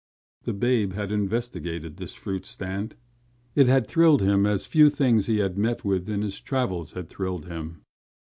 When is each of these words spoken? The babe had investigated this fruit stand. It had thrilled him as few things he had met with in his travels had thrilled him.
The 0.45 0.53
babe 0.53 0.93
had 0.93 1.11
investigated 1.11 1.97
this 1.97 2.15
fruit 2.15 2.47
stand. 2.47 2.95
It 3.53 3.67
had 3.67 3.85
thrilled 3.87 4.23
him 4.23 4.47
as 4.47 4.65
few 4.65 4.89
things 4.89 5.27
he 5.27 5.37
had 5.37 5.59
met 5.59 5.85
with 5.85 6.09
in 6.09 6.23
his 6.23 6.41
travels 6.41 6.93
had 6.93 7.07
thrilled 7.07 7.45
him. 7.45 7.83